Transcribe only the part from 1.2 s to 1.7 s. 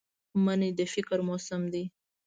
موسم